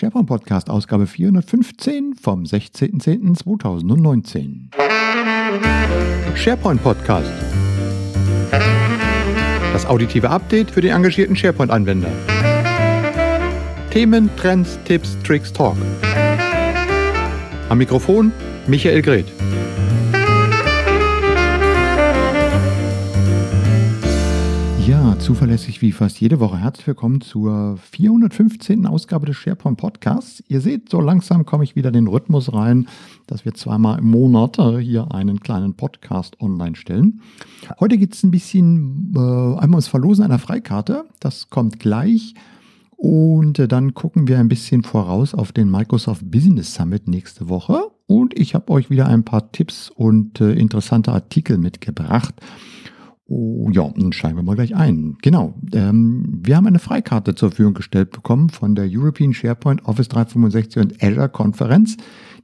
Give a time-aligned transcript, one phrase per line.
[0.00, 4.70] SharePoint Podcast, Ausgabe 415 vom 16.10.2019.
[6.34, 7.30] SharePoint Podcast.
[9.74, 12.10] Das auditive Update für den engagierten SharePoint-Anwender.
[13.90, 15.76] Themen, Trends, Tipps, Tricks, Talk.
[17.68, 18.32] Am Mikrofon
[18.66, 19.30] Michael Greth.
[25.20, 26.56] Zuverlässig wie fast jede Woche.
[26.56, 28.86] Herzlich willkommen zur 415.
[28.86, 30.42] Ausgabe des SharePoint Podcasts.
[30.48, 32.88] Ihr seht, so langsam komme ich wieder in den Rhythmus rein,
[33.26, 37.20] dass wir zweimal im Monat hier einen kleinen Podcast online stellen.
[37.78, 41.04] Heute geht es ein bisschen äh, einmal ums Verlosen einer Freikarte.
[41.20, 42.34] Das kommt gleich.
[42.96, 47.90] Und äh, dann gucken wir ein bisschen voraus auf den Microsoft Business Summit nächste Woche.
[48.06, 52.34] Und ich habe euch wieder ein paar Tipps und äh, interessante Artikel mitgebracht.
[53.32, 55.16] Oh, ja, dann steigen wir mal gleich ein.
[55.22, 55.54] Genau.
[55.72, 60.82] Ähm, wir haben eine Freikarte zur Verfügung gestellt bekommen von der European SharePoint Office 365
[60.82, 61.96] und Azure Konferenz.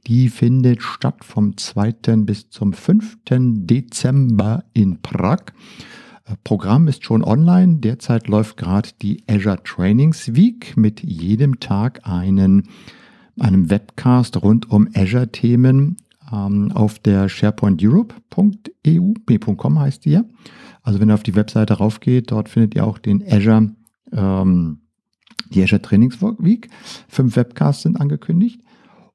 [0.07, 1.91] Die findet statt vom 2.
[2.19, 3.17] bis zum 5.
[3.27, 5.47] Dezember in Prag.
[6.23, 7.79] Äh, Programm ist schon online.
[7.79, 12.69] Derzeit läuft gerade die Azure Trainings Week mit jedem Tag einen,
[13.37, 15.97] einem Webcast rund um Azure-Themen
[16.31, 19.13] ähm, auf der SharePointEurope.eu,
[19.79, 20.23] heißt die ja.
[20.81, 23.71] Also wenn ihr auf die Webseite raufgeht, dort findet ihr auch den Azure,
[24.11, 24.79] ähm,
[25.49, 26.69] die Azure Trainings Week.
[27.07, 28.61] Fünf Webcasts sind angekündigt.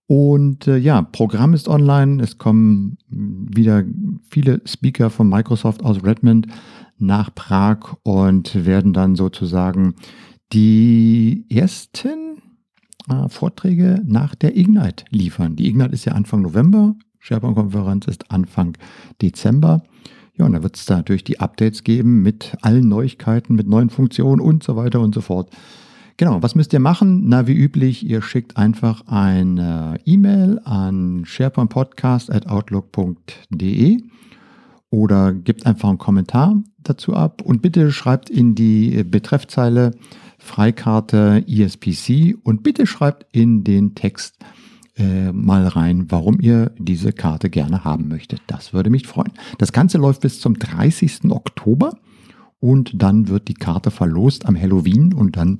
[0.07, 2.23] Und äh, ja, Programm ist online.
[2.23, 3.85] Es kommen wieder
[4.29, 6.49] viele Speaker von Microsoft aus Redmond
[6.99, 9.95] nach Prag und werden dann sozusagen
[10.53, 12.42] die ersten
[13.09, 15.57] äh, Vorträge nach der Ignite liefern.
[15.57, 18.77] Die Ignite ist ja Anfang November, SharePoint-Konferenz ist Anfang
[19.21, 19.83] Dezember.
[20.37, 23.91] Ja, und da wird es da natürlich die Updates geben mit allen Neuigkeiten, mit neuen
[23.91, 25.51] Funktionen und so weiter und so fort.
[26.17, 27.25] Genau, was müsst ihr machen?
[27.27, 33.99] Na, wie üblich, ihr schickt einfach eine E-Mail an sharepointpodcast.outlook.de
[34.91, 39.93] oder gebt einfach einen Kommentar dazu ab und bitte schreibt in die Betreffzeile
[40.43, 44.35] Freikarte ESPC und bitte schreibt in den Text
[44.99, 48.43] äh, mal rein, warum ihr diese Karte gerne haben möchtet.
[48.49, 49.33] Das würde mich freuen.
[49.59, 51.31] Das Ganze läuft bis zum 30.
[51.31, 51.97] Oktober
[52.59, 55.59] und dann wird die Karte verlost am Halloween und dann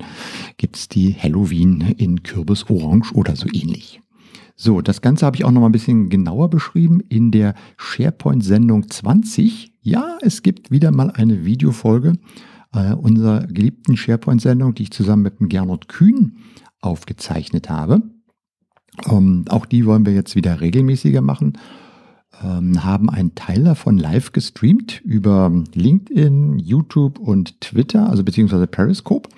[0.59, 4.01] gibt es die Halloween in Kürbis Orange oder so ähnlich.
[4.57, 8.91] So, das Ganze habe ich auch noch mal ein bisschen genauer beschrieben in der SharePoint-Sendung
[8.91, 9.73] 20.
[9.81, 12.15] Ja, es gibt wieder mal eine Videofolge
[12.75, 16.39] äh, unserer geliebten SharePoint-Sendung, die ich zusammen mit dem Gernot Kühn
[16.81, 18.03] aufgezeichnet habe.
[19.09, 21.59] Ähm, auch die wollen wir jetzt wieder regelmäßiger machen.
[22.43, 29.29] Ähm, haben einen Teil davon live gestreamt über LinkedIn, YouTube und Twitter, also beziehungsweise Periscope.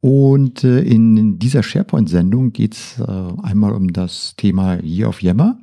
[0.00, 5.58] Und äh, in dieser SharePoint-Sendung geht es äh, einmal um das Thema Year of Yammer.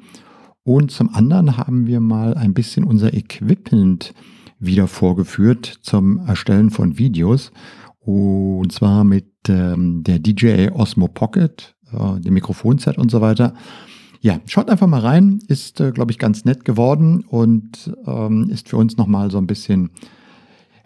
[0.64, 4.14] Und zum anderen haben wir mal ein bisschen unser Equipment
[4.62, 7.52] wieder vorgeführt zum Erstellen von Videos.
[8.00, 13.54] Und zwar mit ähm, der DJI Osmo Pocket äh, dem Mikrofonset und so weiter.
[14.22, 18.70] Ja, schaut einfach mal rein, ist, äh, glaube ich, ganz nett geworden und ähm, ist
[18.70, 19.90] für uns nochmal so ein bisschen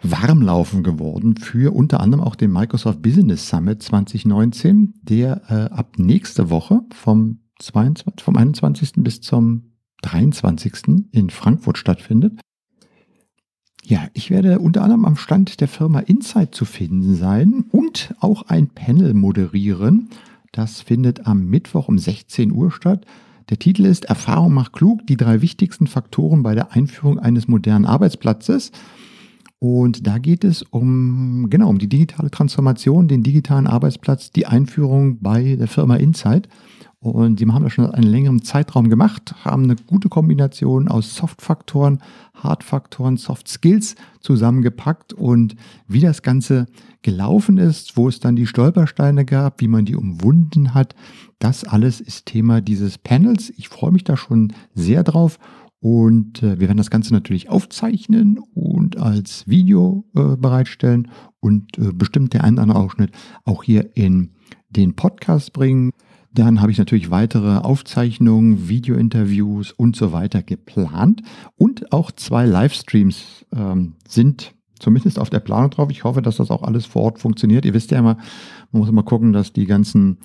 [0.02, 6.50] warmlaufen geworden für unter anderem auch den Microsoft Business Summit 2019, der äh, ab nächste
[6.50, 8.92] Woche vom, 22, vom 21.
[8.96, 9.72] bis zum
[10.02, 11.08] 23.
[11.12, 12.40] in Frankfurt stattfindet.
[13.88, 18.42] Ja, ich werde unter anderem am Stand der Firma Insight zu finden sein und auch
[18.48, 20.08] ein Panel moderieren
[20.56, 23.04] das findet am Mittwoch um 16 Uhr statt.
[23.50, 27.84] Der Titel ist Erfahrung macht klug, die drei wichtigsten Faktoren bei der Einführung eines modernen
[27.84, 28.72] Arbeitsplatzes.
[29.58, 35.20] Und da geht es um, genau, um die digitale Transformation, den digitalen Arbeitsplatz, die Einführung
[35.20, 36.48] bei der Firma Insight.
[36.98, 41.14] Und die haben das schon seit einem längeren Zeitraum gemacht, haben eine gute Kombination aus
[41.14, 42.00] Soft-Faktoren,
[42.34, 46.66] Hard-Faktoren, Soft-Skills zusammengepackt und wie das Ganze
[47.02, 50.94] gelaufen ist, wo es dann die Stolpersteine gab, wie man die umwunden hat,
[51.38, 53.52] das alles ist Thema dieses Panels.
[53.56, 55.38] Ich freue mich da schon sehr drauf
[55.80, 61.08] und äh, wir werden das Ganze natürlich aufzeichnen und als Video äh, bereitstellen
[61.40, 63.12] und äh, bestimmt der ein oder andere Ausschnitt
[63.44, 64.32] auch hier in
[64.70, 65.92] den Podcast bringen.
[66.36, 71.22] Dann habe ich natürlich weitere Aufzeichnungen, Videointerviews und so weiter geplant.
[71.56, 75.90] Und auch zwei Livestreams ähm, sind zumindest auf der Planung drauf.
[75.90, 77.64] Ich hoffe, dass das auch alles vor Ort funktioniert.
[77.64, 78.18] Ihr wisst ja immer,
[78.70, 80.18] man muss immer gucken, dass die ganzen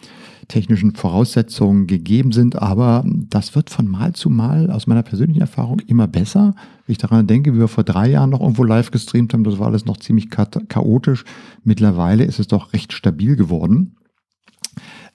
[0.49, 2.61] technischen Voraussetzungen gegeben sind.
[2.61, 6.55] Aber das wird von Mal zu Mal aus meiner persönlichen Erfahrung immer besser.
[6.85, 9.59] Wenn ich daran denke, wie wir vor drei Jahren noch irgendwo live gestreamt haben, das
[9.59, 11.23] war alles noch ziemlich chaotisch.
[11.63, 13.95] Mittlerweile ist es doch recht stabil geworden.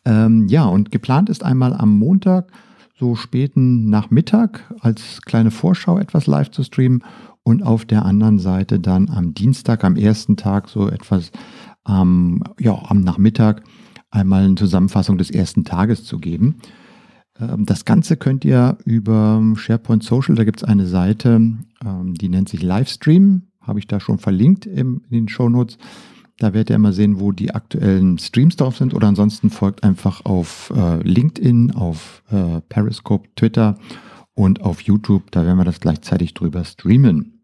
[0.06, 2.50] Ähm, ja, und geplant ist einmal am Montag,
[2.98, 7.02] so späten Nachmittag, als kleine Vorschau etwas live zu streamen
[7.42, 11.32] und auf der anderen Seite dann am Dienstag, am ersten Tag, so etwas
[11.88, 13.62] ähm, ja, am Nachmittag
[14.10, 16.56] einmal eine Zusammenfassung des ersten Tages zu geben.
[17.38, 21.40] Ähm, das Ganze könnt ihr über SharePoint Social, da gibt es eine Seite,
[21.84, 25.78] ähm, die nennt sich Livestream, habe ich da schon verlinkt in den Show Notes.
[26.38, 30.24] Da werdet ihr immer sehen, wo die aktuellen Streams drauf sind oder ansonsten folgt einfach
[30.24, 33.78] auf äh, LinkedIn, auf äh, Periscope, Twitter
[34.34, 35.30] und auf YouTube.
[35.30, 37.40] Da werden wir das gleichzeitig drüber streamen.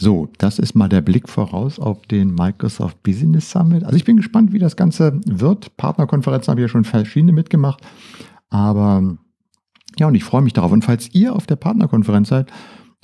[0.00, 3.82] So, das ist mal der Blick voraus auf den Microsoft Business Summit.
[3.82, 5.76] Also ich bin gespannt, wie das Ganze wird.
[5.76, 7.80] Partnerkonferenzen habe ich ja schon verschiedene mitgemacht.
[8.50, 9.16] Aber
[9.98, 10.70] ja, und ich freue mich darauf.
[10.70, 12.52] Und falls ihr auf der Partnerkonferenz seid,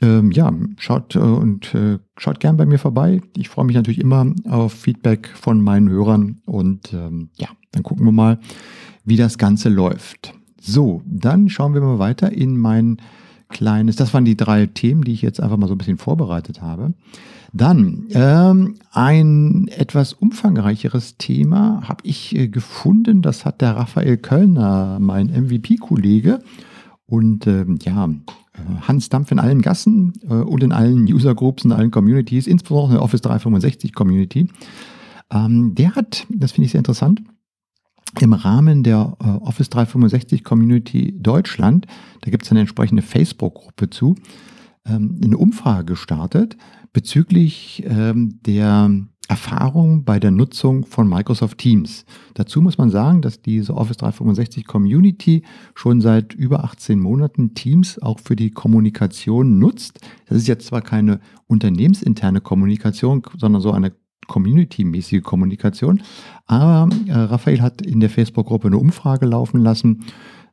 [0.04, 3.22] ähm, ja, schaut äh, und äh, schaut gern bei mir vorbei.
[3.36, 8.04] Ich freue mich natürlich immer auf Feedback von meinen Hörern und ähm, ja, dann gucken
[8.04, 8.38] wir mal,
[9.04, 10.34] wie das Ganze läuft.
[10.60, 12.98] So, dann schauen wir mal weiter in mein
[13.48, 16.60] kleines, das waren die drei Themen, die ich jetzt einfach mal so ein bisschen vorbereitet
[16.60, 16.94] habe.
[17.52, 23.22] Dann ähm, ein etwas umfangreicheres Thema habe ich äh, gefunden.
[23.22, 26.40] Das hat der Raphael Kölner, mein MVP-Kollege,
[27.06, 28.08] und ähm, ja,
[28.86, 32.94] Hans Dampf in allen Gassen äh, und in allen User-Groups, in allen Communities, insbesondere in
[32.96, 34.48] der Office 365 Community.
[35.32, 37.22] Ähm, der hat, das finde ich sehr interessant,
[38.20, 41.86] im Rahmen der äh, Office 365 Community Deutschland,
[42.20, 44.14] da gibt es eine entsprechende Facebook-Gruppe zu,
[44.86, 46.56] ähm, eine Umfrage gestartet
[46.92, 48.88] bezüglich ähm, der
[49.28, 52.04] Erfahrung bei der Nutzung von Microsoft Teams.
[52.34, 55.42] Dazu muss man sagen, dass diese Office 365 Community
[55.74, 60.00] schon seit über 18 Monaten Teams auch für die Kommunikation nutzt.
[60.26, 63.92] Das ist jetzt zwar keine unternehmensinterne Kommunikation, sondern so eine
[64.26, 66.02] Community-mäßige Kommunikation.
[66.46, 70.04] Aber äh, Raphael hat in der Facebook-Gruppe eine Umfrage laufen lassen,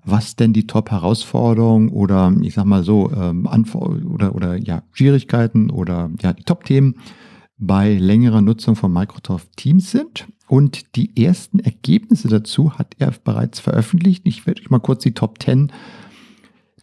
[0.04, 6.10] was denn die Top-Herausforderungen oder ich sag mal so ähm, oder, oder ja, Schwierigkeiten oder
[6.22, 6.96] ja, die Top-Themen
[7.62, 10.28] bei längerer Nutzung von Microsoft Teams sind.
[10.48, 14.24] Und die ersten Ergebnisse dazu hat er bereits veröffentlicht.
[14.25, 15.72] Ich werde euch mal kurz die Top 10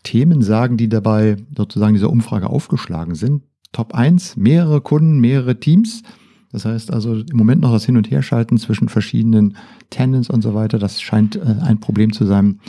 [0.04, 3.42] Themen sagen, die dabei sozusagen dieser Umfrage aufgeschlagen sind.
[3.72, 6.02] Top 1, mehrere Kunden, mehrere Teams.
[6.52, 9.56] Das heißt also im Moment noch das Hin- und Herschalten zwischen verschiedenen
[9.90, 10.78] Tenants und so weiter.
[10.78, 12.60] Das scheint äh, ein Problem zu sein.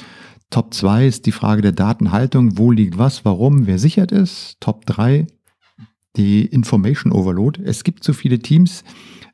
[0.49, 2.57] Top 2 ist die Frage der Datenhaltung.
[2.57, 4.57] Wo liegt was, warum, wer sichert ist.
[4.59, 5.27] Top 3
[6.19, 7.61] die Information Overload.
[7.63, 8.83] Es gibt zu viele Teams.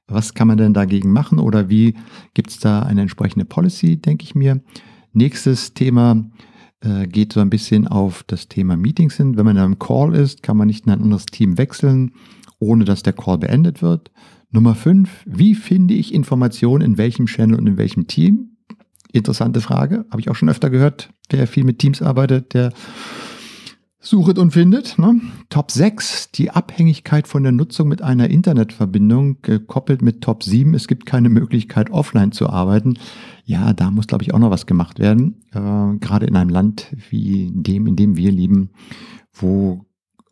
[0.07, 1.95] Was kann man denn dagegen machen oder wie
[2.35, 4.61] gibt es da eine entsprechende Policy, denke ich mir.
[5.11, 6.29] Nächstes Thema
[6.81, 9.35] äh, geht so ein bisschen auf das Thema Meetings hin.
[9.35, 12.11] Wenn man in einem Call ist, kann man nicht in ein anderes Team wechseln,
[12.59, 14.11] ohne dass der Call beendet wird.
[14.51, 18.57] Nummer 5, wie finde ich Informationen in welchem Channel und in welchem Team?
[19.11, 21.09] Interessante Frage, habe ich auch schon öfter gehört.
[21.31, 22.73] Wer viel mit Teams arbeitet, der
[24.05, 24.99] Suchet und findet.
[24.99, 25.19] Ne?
[25.49, 30.87] Top 6, die Abhängigkeit von der Nutzung mit einer Internetverbindung, gekoppelt mit Top 7, es
[30.87, 32.99] gibt keine Möglichkeit, offline zu arbeiten.
[33.45, 35.41] Ja, da muss, glaube ich, auch noch was gemacht werden.
[35.51, 38.69] Äh, gerade in einem Land wie dem, in dem wir leben,
[39.33, 39.85] wo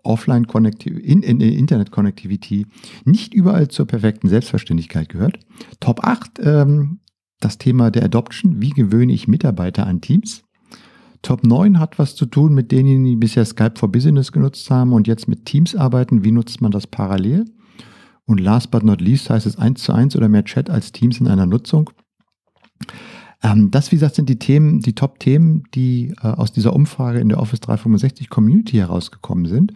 [0.04, 0.46] offline
[0.86, 2.68] in, in, internet connectivity
[3.06, 5.40] nicht überall zur perfekten Selbstverständlichkeit gehört.
[5.80, 7.00] Top 8, ähm,
[7.40, 8.62] das Thema der Adoption.
[8.62, 10.43] Wie gewöhne ich Mitarbeiter an Teams?
[11.24, 14.94] Top 9 hat was zu tun mit denen, die bisher Skype for Business genutzt haben
[14.94, 16.24] und jetzt mit Teams arbeiten.
[16.24, 17.46] Wie nutzt man das parallel?
[18.26, 21.20] Und last but not least heißt es 1 zu 1 oder mehr Chat als Teams
[21.20, 21.90] in einer Nutzung.
[23.42, 27.30] Ähm, das, wie gesagt, sind die Themen, die Top-Themen, die äh, aus dieser Umfrage in
[27.30, 29.74] der Office 365 Community herausgekommen sind.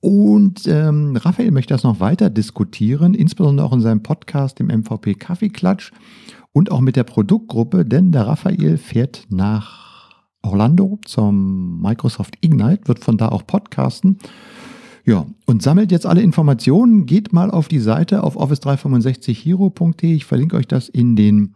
[0.00, 5.14] Und ähm, Raphael möchte das noch weiter diskutieren, insbesondere auch in seinem Podcast, dem MVP
[5.14, 5.92] Kaffeeklatsch
[6.52, 9.89] und auch mit der Produktgruppe, denn der Raphael fährt nach
[10.42, 14.18] Orlando zum Microsoft Ignite, wird von da auch podcasten.
[15.04, 17.06] Ja, und sammelt jetzt alle Informationen.
[17.06, 20.14] Geht mal auf die Seite auf office365hero.de.
[20.14, 21.54] Ich verlinke euch das in den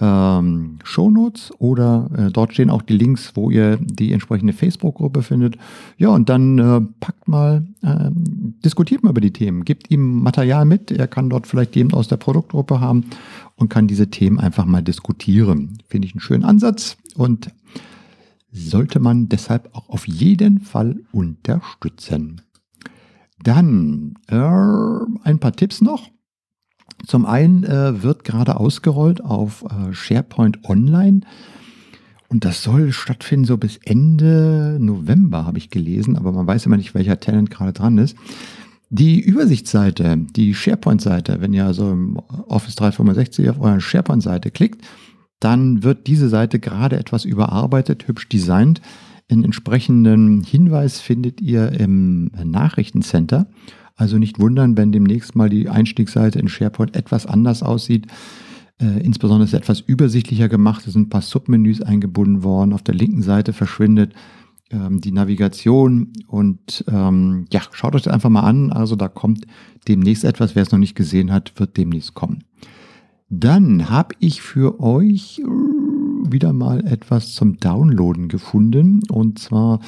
[0.00, 5.58] ähm, Shownotes oder äh, dort stehen auch die Links, wo ihr die entsprechende Facebook-Gruppe findet.
[5.96, 8.10] Ja, und dann äh, packt mal, äh,
[8.64, 10.90] diskutiert mal über die Themen, gebt ihm Material mit.
[10.92, 13.06] Er kann dort vielleicht jemand aus der Produktgruppe haben
[13.56, 15.78] und kann diese Themen einfach mal diskutieren.
[15.88, 17.50] Finde ich einen schönen Ansatz und
[18.50, 22.42] sollte man deshalb auch auf jeden Fall unterstützen.
[23.42, 26.08] Dann äh, ein paar Tipps noch.
[27.06, 31.20] Zum einen äh, wird gerade ausgerollt auf äh, SharePoint Online
[32.28, 36.76] und das soll stattfinden so bis Ende November, habe ich gelesen, aber man weiß immer
[36.76, 38.16] nicht, welcher Tenant gerade dran ist.
[38.90, 44.82] Die Übersichtsseite, die SharePoint-Seite, wenn ihr also im Office 365 auf eurer SharePoint-Seite klickt,
[45.40, 48.80] dann wird diese Seite gerade etwas überarbeitet, hübsch designt.
[49.30, 53.46] Einen entsprechenden Hinweis findet ihr im Nachrichtencenter.
[53.94, 58.06] Also nicht wundern, wenn demnächst mal die Einstiegsseite in SharePoint etwas anders aussieht.
[58.80, 60.86] Äh, insbesondere ist etwas übersichtlicher gemacht.
[60.86, 62.72] Es sind ein paar Submenüs eingebunden worden.
[62.72, 64.14] Auf der linken Seite verschwindet
[64.70, 68.72] ähm, die Navigation und ähm, ja, schaut euch das einfach mal an.
[68.72, 69.46] Also da kommt
[69.88, 70.54] demnächst etwas.
[70.54, 72.44] Wer es noch nicht gesehen hat, wird demnächst kommen.
[73.28, 75.44] Dann habe ich für euch äh,
[76.32, 79.02] wieder mal etwas zum Downloaden gefunden.
[79.10, 79.80] Und zwar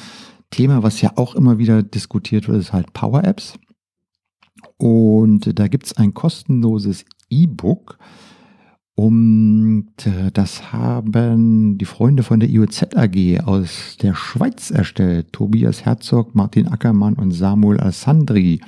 [0.51, 3.57] Thema, was ja auch immer wieder diskutiert wird, ist halt Power Apps.
[4.77, 7.97] Und da gibt es ein kostenloses E-Book.
[8.95, 9.87] Und
[10.33, 15.33] das haben die Freunde von der IOZ AG aus der Schweiz erstellt.
[15.33, 18.61] Tobias Herzog, Martin Ackermann und Samuel Alessandri.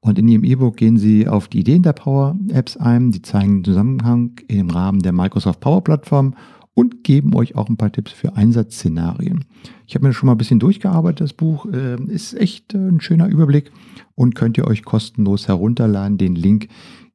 [0.00, 3.58] Und in ihrem E-Book gehen sie auf die Ideen der Power Apps ein, die zeigen
[3.58, 6.34] den Zusammenhang im Rahmen der Microsoft Power Plattform
[6.74, 9.44] und geben euch auch ein paar Tipps für Einsatzszenarien.
[9.88, 13.00] Ich habe mir schon mal ein bisschen durchgearbeitet, das Buch äh, ist echt äh, ein
[13.00, 13.72] schöner Überblick
[14.14, 16.18] und könnt ihr euch kostenlos herunterladen.
[16.18, 16.68] Den Link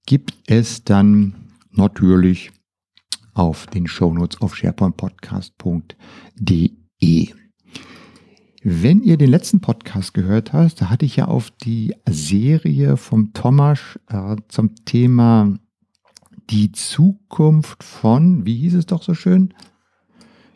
[0.06, 1.36] gibt es dann
[1.72, 2.52] natürlich
[3.34, 7.34] auf den Shownotes auf sharepointpodcast.de.
[8.66, 13.34] Wenn ihr den letzten Podcast gehört habt, da hatte ich ja auf die Serie vom
[13.34, 15.54] Thomas äh, zum Thema
[16.50, 19.54] die Zukunft von, wie hieß es doch so schön?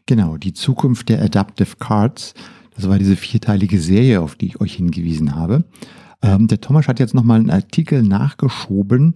[0.06, 2.34] Genau, die Zukunft der Adaptive Cards.
[2.76, 5.66] Das war diese vierteilige Serie, auf die ich euch hingewiesen habe.
[6.22, 9.16] Ähm, der Thomas hat jetzt nochmal einen Artikel nachgeschoben,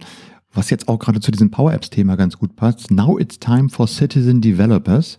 [0.52, 2.90] was jetzt auch gerade zu diesem Power Apps Thema ganz gut passt.
[2.90, 5.16] Now it's time for citizen developers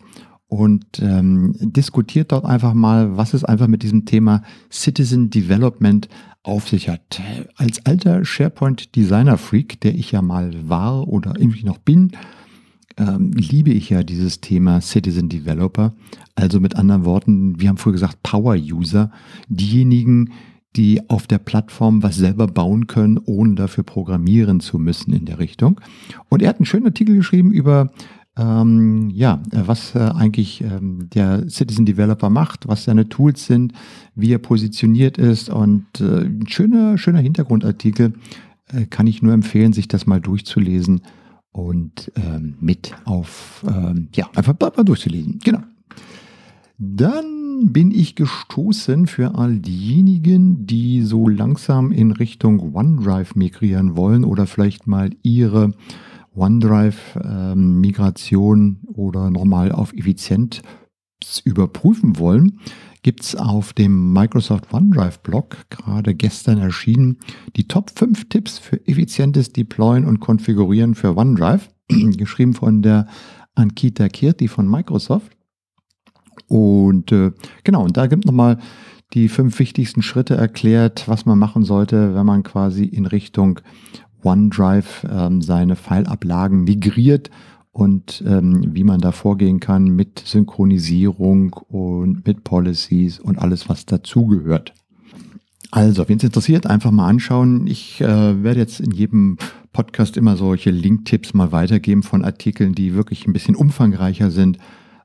[0.54, 6.08] und ähm, diskutiert dort einfach mal, was es einfach mit diesem Thema Citizen Development
[6.44, 7.22] auf sich hat.
[7.56, 12.12] Als alter SharePoint Designer Freak, der ich ja mal war oder irgendwie noch bin,
[12.98, 15.96] ähm, liebe ich ja dieses Thema Citizen Developer.
[16.36, 19.10] Also mit anderen Worten, wir haben früher gesagt Power User,
[19.48, 20.34] diejenigen,
[20.76, 25.40] die auf der Plattform was selber bauen können, ohne dafür programmieren zu müssen in der
[25.40, 25.82] Richtung.
[26.30, 27.92] Und er hat einen schönen Artikel geschrieben über
[28.38, 33.74] ähm, ja, äh, was äh, eigentlich ähm, der Citizen Developer macht, was seine Tools sind,
[34.16, 38.14] wie er positioniert ist und äh, ein schöner, schöner Hintergrundartikel.
[38.68, 41.02] Äh, kann ich nur empfehlen, sich das mal durchzulesen
[41.52, 45.40] und ähm, mit auf, ähm, ja, einfach mal durchzulesen.
[45.44, 45.60] Genau.
[46.80, 54.26] Dann bin ich gestoßen für all diejenigen, die so langsam in Richtung OneDrive migrieren wollen
[54.26, 55.74] oder vielleicht mal ihre
[56.36, 60.62] OneDrive-Migration ähm, oder nochmal auf Effizienz
[61.46, 62.60] überprüfen wollen,
[63.02, 67.18] gibt es auf dem Microsoft OneDrive-Blog gerade gestern erschienen
[67.56, 71.70] die Top 5 Tipps für effizientes Deployen und Konfigurieren für OneDrive,
[72.18, 73.08] geschrieben von der
[73.56, 75.38] Ankita Kirti von Microsoft.
[76.48, 77.32] Und äh,
[77.64, 78.58] genau, und da gibt nochmal
[79.14, 83.60] die fünf wichtigsten Schritte erklärt, was man machen sollte, wenn man quasi in Richtung
[84.24, 87.30] OneDrive ähm, seine Fileablagen migriert
[87.72, 93.86] und ähm, wie man da vorgehen kann mit Synchronisierung und mit Policies und alles, was
[93.86, 94.74] dazugehört.
[95.72, 97.66] Also, wen es interessiert, einfach mal anschauen.
[97.66, 99.38] Ich äh, werde jetzt in jedem
[99.72, 104.60] Podcast immer solche Link-Tipps mal weitergeben von Artikeln, die wirklich ein bisschen umfangreicher sind.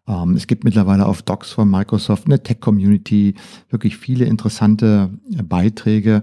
[0.06, 3.34] Ähm, es gibt mittlerweile auf Docs von Microsoft eine Tech-Community,
[3.70, 5.08] wirklich viele interessante
[5.42, 6.22] Beiträge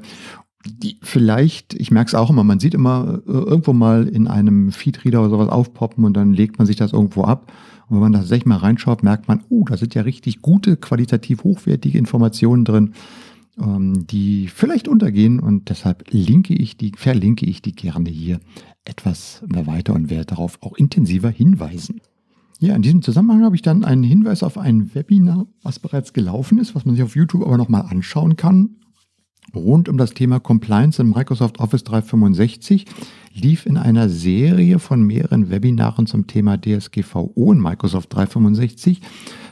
[0.65, 4.71] die vielleicht, ich merke es auch immer, man sieht immer äh, irgendwo mal in einem
[4.71, 7.51] Feedreader oder sowas aufpoppen und dann legt man sich das irgendwo ab.
[7.87, 10.75] Und wenn man da tatsächlich mal reinschaut, merkt man, oh, da sind ja richtig gute,
[10.77, 12.93] qualitativ hochwertige Informationen drin,
[13.61, 18.39] ähm, die vielleicht untergehen und deshalb linke ich die, verlinke ich die gerne hier
[18.85, 22.01] etwas weiter und werde darauf auch intensiver hinweisen.
[22.59, 26.57] Ja, in diesem Zusammenhang habe ich dann einen Hinweis auf ein Webinar, was bereits gelaufen
[26.57, 28.77] ist, was man sich auf YouTube aber nochmal anschauen kann
[29.53, 32.85] rund um das Thema Compliance in Microsoft Office 365
[33.33, 39.01] lief in einer Serie von mehreren Webinaren zum Thema DSGVO in Microsoft 365,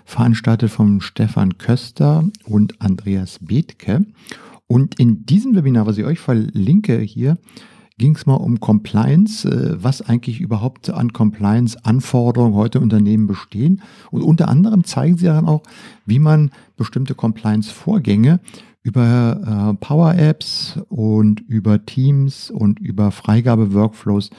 [0.05, 4.05] veranstaltet von Stefan Köster und Andreas Bethke.
[4.67, 7.37] Und in diesem Webinar, was ich euch verlinke hier,
[7.97, 13.81] ging es mal um Compliance, äh, was eigentlich überhaupt an Compliance-Anforderungen heute Unternehmen bestehen.
[14.09, 15.63] Und unter anderem zeigen sie dann auch,
[16.05, 18.39] wie man bestimmte Compliance-Vorgänge
[18.83, 24.29] über äh, Power Apps und über Teams und über Freigabe-Workflows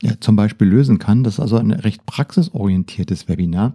[0.00, 1.24] ja, zum Beispiel lösen kann.
[1.24, 3.74] Das ist also ein recht praxisorientiertes Webinar.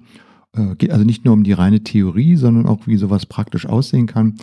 [0.56, 4.08] Äh, geht also nicht nur um die reine Theorie, sondern auch, wie sowas praktisch aussehen
[4.08, 4.36] kann.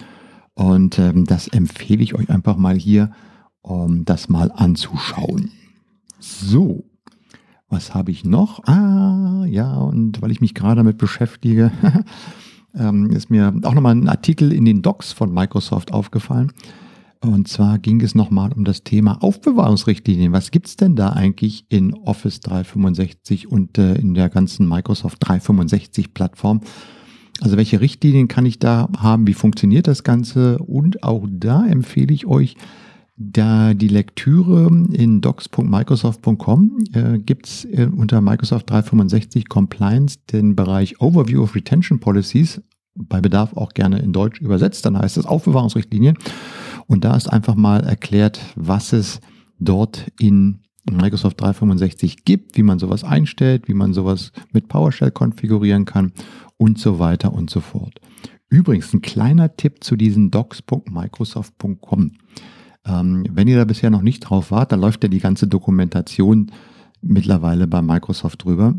[0.55, 3.13] Und ähm, das empfehle ich euch einfach mal hier,
[3.63, 5.51] um das mal anzuschauen.
[6.19, 6.85] So,
[7.71, 8.65] was habe ich noch?
[8.65, 11.71] Ah, ja, und weil ich mich gerade damit beschäftige,
[12.75, 16.53] ähm, ist mir auch nochmal ein Artikel in den Docs von Microsoft aufgefallen.
[17.23, 20.33] Und zwar ging es nochmal um das Thema Aufbewahrungsrichtlinien.
[20.33, 26.15] Was gibt's denn da eigentlich in Office 365 und äh, in der ganzen Microsoft 365
[26.15, 26.63] Plattform?
[27.43, 29.27] Also welche Richtlinien kann ich da haben?
[29.27, 30.59] Wie funktioniert das Ganze?
[30.59, 32.57] Und auch da empfehle ich euch,
[33.23, 41.43] da die Lektüre in docs.microsoft.com äh, gibt's äh, unter Microsoft 365 Compliance den Bereich Overview
[41.43, 42.63] of Retention Policies,
[42.95, 46.17] bei Bedarf auch gerne in Deutsch übersetzt, dann heißt es Aufbewahrungsrichtlinien.
[46.87, 49.21] Und da ist einfach mal erklärt, was es
[49.59, 50.61] dort in
[50.91, 56.13] Microsoft 365 gibt, wie man sowas einstellt, wie man sowas mit PowerShell konfigurieren kann
[56.57, 58.01] und so weiter und so fort.
[58.49, 62.13] Übrigens ein kleiner Tipp zu diesen docs.microsoft.com.
[62.87, 66.51] Ähm, wenn ihr da bisher noch nicht drauf wart, da läuft ja die ganze Dokumentation
[67.03, 68.75] mittlerweile bei Microsoft drüber.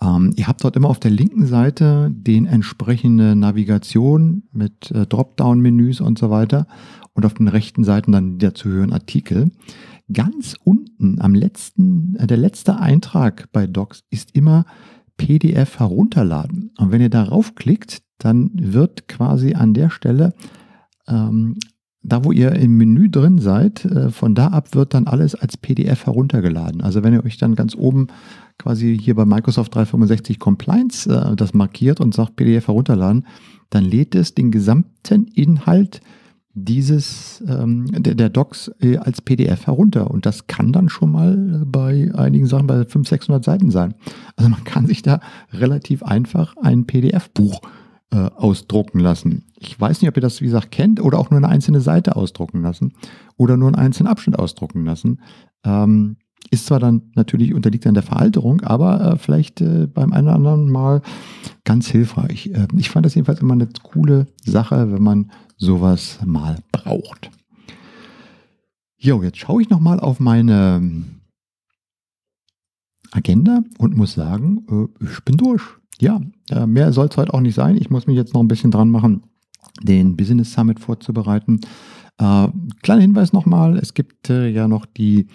[0.00, 6.00] Ähm, ihr habt dort immer auf der linken Seite den entsprechende Navigation mit äh, Dropdown-Menüs
[6.00, 6.66] und so weiter
[7.14, 9.50] und auf den rechten Seiten dann die dazu hören Artikel.
[10.12, 14.66] Ganz unten am letzten, äh, der letzte Eintrag bei Docs ist immer
[15.16, 16.72] PDF herunterladen.
[16.78, 20.34] Und wenn ihr darauf klickt, dann wird quasi an der Stelle
[21.08, 21.56] ähm,
[22.06, 25.56] da wo ihr im Menü drin seid, äh, von da ab wird dann alles als
[25.56, 26.80] PDF heruntergeladen.
[26.80, 28.08] Also wenn ihr euch dann ganz oben
[28.58, 33.26] quasi hier bei Microsoft 365 Compliance äh, das markiert und sagt PDF herunterladen,
[33.70, 36.00] dann lädt es den gesamten Inhalt
[36.54, 42.10] dieses ähm, der, Docs äh, als PDF herunter und das kann dann schon mal bei
[42.14, 43.94] einigen Sachen bei 500, 600 Seiten sein.
[44.36, 45.20] Also man kann sich da
[45.52, 47.60] relativ einfach ein PDF-Buch
[48.10, 49.44] ausdrucken lassen.
[49.58, 52.14] Ich weiß nicht, ob ihr das, wie gesagt, kennt oder auch nur eine einzelne Seite
[52.16, 52.94] ausdrucken lassen
[53.36, 55.20] oder nur einen einzelnen Abschnitt ausdrucken lassen.
[55.64, 56.16] Ähm,
[56.50, 60.36] ist zwar dann natürlich unterliegt an der Veralterung, aber äh, vielleicht äh, beim einen oder
[60.36, 61.02] anderen Mal
[61.64, 62.48] ganz hilfreich.
[62.48, 67.30] Äh, ich fand das jedenfalls immer eine coole Sache, wenn man sowas mal braucht.
[68.96, 71.04] Jo, jetzt schaue ich nochmal auf meine
[73.10, 75.62] Agenda und muss sagen, äh, ich bin durch.
[76.00, 77.76] Ja, äh, mehr soll es heute auch nicht sein.
[77.76, 79.22] Ich muss mich jetzt noch ein bisschen dran machen,
[79.82, 81.60] den Business Summit vorzubereiten.
[82.18, 82.48] Äh,
[82.82, 85.26] kleiner Hinweis nochmal, es gibt äh, ja noch die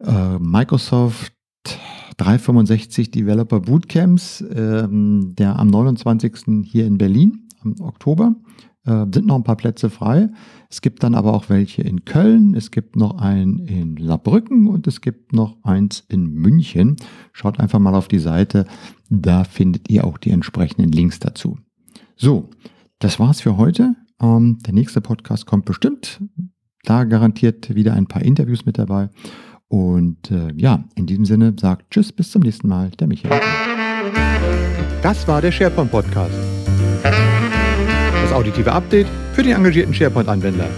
[0.00, 1.32] äh, Microsoft
[2.16, 6.64] 365 Developer Bootcamps, ähm, der am 29.
[6.64, 8.34] hier in Berlin, im Oktober.
[8.84, 10.28] Äh, sind noch ein paar Plätze frei.
[10.68, 14.86] Es gibt dann aber auch welche in Köln, es gibt noch einen in Saarbrücken und
[14.88, 16.96] es gibt noch eins in München.
[17.32, 18.66] Schaut einfach mal auf die Seite,
[19.08, 21.58] da findet ihr auch die entsprechenden Links dazu.
[22.16, 22.50] So,
[22.98, 23.94] das war's für heute.
[24.20, 26.20] Ähm, der nächste Podcast kommt bestimmt.
[26.82, 29.10] Da garantiert wieder ein paar Interviews mit dabei.
[29.68, 33.40] Und äh, ja, in diesem Sinne sagt Tschüss, bis zum nächsten Mal, der Michael.
[35.02, 36.34] Das war der SharePoint Podcast
[38.32, 40.68] das auditive Update für den engagierten SharePoint-Anwender.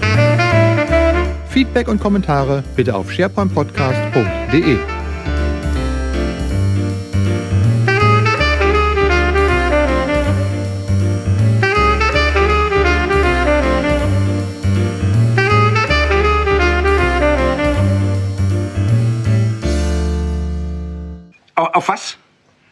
[1.48, 4.78] Feedback und Kommentare bitte auf sharepointpodcast.de.
[21.54, 22.16] Auf was?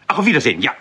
[0.09, 0.73] Auf Wiedersehen, ja.